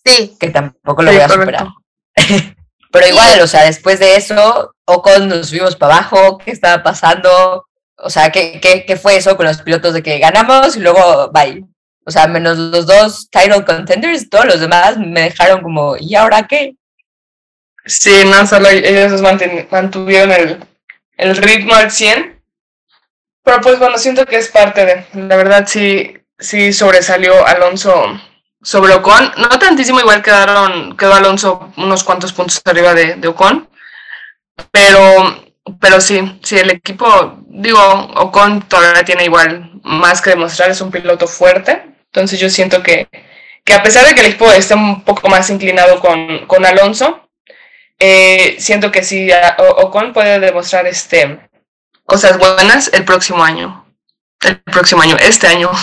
[0.05, 0.37] Sí.
[0.39, 1.69] Que tampoco lo voy a superar.
[2.91, 7.67] Pero igual, o sea, después de eso, Ocon nos subimos para abajo, ¿qué estaba pasando?
[7.97, 11.31] O sea, ¿qué, qué, qué fue eso con los pilotos de que ganamos y luego
[11.31, 11.67] bye?
[12.09, 16.47] O sea, menos los dos title contenders, todos los demás me dejaron como, ¿y ahora
[16.49, 16.75] qué?
[17.85, 19.21] Sí, no, solo ellos
[19.71, 20.65] mantuvieron el,
[21.19, 22.43] el ritmo al 100.
[23.45, 28.19] Pero pues bueno, siento que es parte de, la verdad sí, sí sobresalió Alonso
[28.63, 29.31] sobre Ocon.
[29.37, 33.69] No tantísimo, igual quedaron, quedó Alonso unos cuantos puntos arriba de, de Ocon.
[34.73, 35.49] Pero
[35.81, 37.81] pero sí, sí, el equipo, digo,
[38.17, 41.88] Ocon todavía tiene igual más que demostrar, es un piloto fuerte.
[42.13, 43.09] Entonces yo siento que,
[43.65, 47.29] que a pesar de que el equipo esté un poco más inclinado con, con Alonso,
[47.99, 49.29] eh, siento que sí,
[49.79, 51.49] Ocon puede demostrar este,
[52.05, 53.85] cosas buenas el próximo año.
[54.41, 55.71] El próximo año, este año.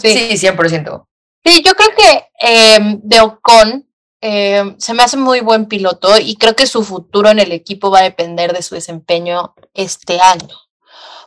[0.00, 1.06] Sí, 100%.
[1.44, 3.86] Sí, yo creo que eh, de Ocon
[4.22, 7.90] eh, se me hace muy buen piloto y creo que su futuro en el equipo
[7.90, 10.56] va a depender de su desempeño este año.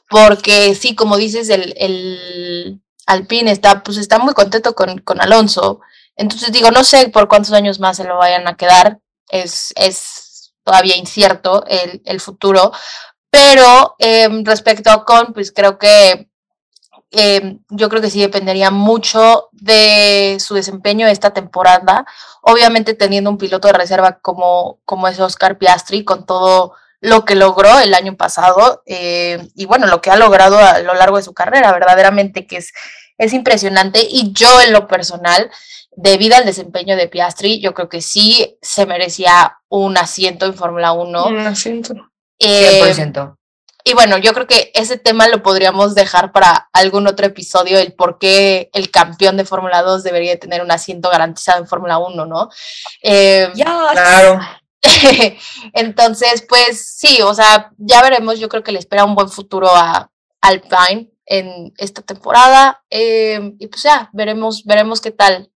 [0.09, 5.81] Porque sí, como dices, el, el Alpine está, pues está muy contento con, con Alonso.
[6.15, 8.99] Entonces digo, no sé por cuántos años más se lo vayan a quedar.
[9.29, 12.71] Es, es todavía incierto el, el futuro.
[13.29, 16.29] Pero em, respecto a Ocon, pues creo que
[17.11, 22.05] Em, yo creo que sí dependería mucho de su desempeño esta temporada.
[22.41, 27.35] Obviamente teniendo un piloto de reserva como, como es Oscar Piastri, con todo lo que
[27.35, 31.23] logró el año pasado eh, y bueno, lo que ha logrado a lo largo de
[31.23, 32.73] su carrera, verdaderamente que es,
[33.19, 34.07] es impresionante.
[34.09, 35.51] Y yo en lo personal,
[35.91, 40.93] debido al desempeño de Piastri, yo creo que sí se merecía un asiento en Fórmula
[40.93, 41.27] 1.
[41.27, 41.93] Un asiento.
[42.39, 43.35] 100%.
[43.83, 47.93] Y bueno, yo creo que ese tema lo podríamos dejar para algún otro episodio, el
[47.93, 52.25] por qué el campeón de Fórmula 2 debería tener un asiento garantizado en Fórmula 1,
[52.25, 52.49] ¿no?
[53.01, 54.39] Eh, Claro.
[55.73, 59.69] Entonces, pues sí, o sea, ya veremos, yo creo que le espera un buen futuro
[59.73, 60.09] a
[60.41, 65.51] Alpine en esta temporada eh, y pues ya, veremos, veremos qué tal.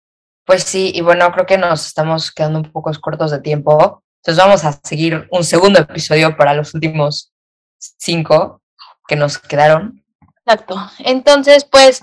[0.45, 4.45] Pues sí, y bueno, creo que nos estamos quedando un poco cortos de tiempo, entonces
[4.45, 7.33] vamos a seguir un segundo episodio para los últimos
[7.79, 8.61] cinco
[9.09, 10.05] que nos quedaron.
[10.45, 10.77] Exacto.
[10.99, 12.03] Entonces, pues,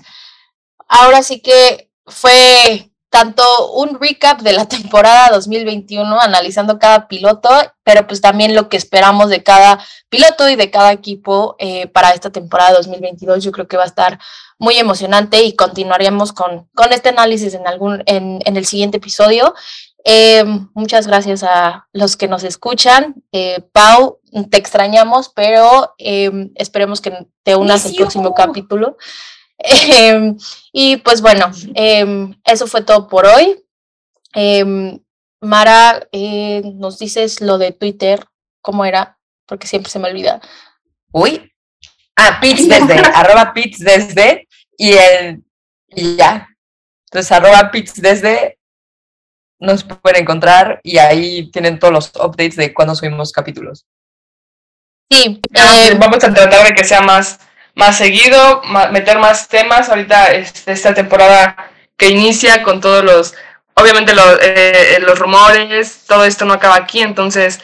[0.88, 7.50] ahora sí que fue tanto un recap de la temporada 2021, analizando cada piloto,
[7.84, 12.10] pero pues también lo que esperamos de cada piloto y de cada equipo eh, para
[12.10, 13.44] esta temporada 2022.
[13.44, 14.18] Yo creo que va a estar
[14.58, 19.54] muy emocionante y continuaremos con, con este análisis en, algún, en, en el siguiente episodio.
[20.04, 20.44] Eh,
[20.74, 23.22] muchas gracias a los que nos escuchan.
[23.32, 28.96] Eh, Pau, te extrañamos, pero eh, esperemos que te unas al próximo capítulo.
[29.62, 30.36] Em,
[30.72, 33.62] y pues bueno, em, eso fue todo por hoy.
[34.34, 34.98] Em,
[35.40, 36.06] Mara,
[36.74, 38.24] nos dices lo de Twitter,
[38.60, 39.18] ¿cómo era?
[39.46, 40.40] Porque siempre se me olvida.
[41.12, 41.52] Uy.
[42.16, 45.42] Ah, Pits desde, arroba Pits desde y el
[45.88, 46.48] y ya.
[47.06, 48.58] Entonces, arroba Pits desde
[49.58, 53.86] nos pueden encontrar y ahí tienen todos los updates de cuando subimos capítulos.
[55.10, 57.40] Sí, eh, vamos a tratar de que sea más,
[57.80, 58.60] más seguido,
[58.92, 59.88] meter más temas.
[59.88, 61.56] Ahorita este, esta temporada
[61.96, 63.34] que inicia con todos los,
[63.74, 67.60] obviamente los, eh, los rumores, todo esto no acaba aquí, entonces,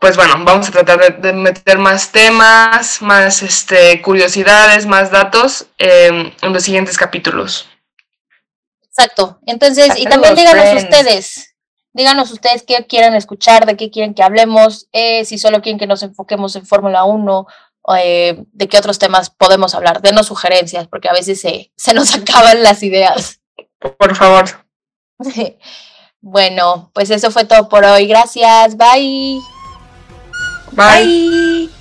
[0.00, 6.32] pues bueno, vamos a tratar de, meter más temas, más este, curiosidades, más datos eh,
[6.40, 7.68] en los siguientes capítulos.
[8.88, 9.40] Exacto.
[9.46, 11.54] Entonces, y también díganos ustedes,
[11.92, 15.88] díganos ustedes qué quieren escuchar, de qué quieren que hablemos, eh, si solo quieren que
[15.88, 17.46] nos enfoquemos en Fórmula 1,
[17.96, 20.02] eh, de qué otros temas podemos hablar.
[20.02, 23.40] Denos sugerencias, porque a veces se, se nos acaban las ideas.
[23.98, 24.44] Por favor.
[26.20, 28.06] bueno, pues eso fue todo por hoy.
[28.06, 28.76] Gracias.
[28.76, 29.40] Bye.
[30.72, 31.79] Bye.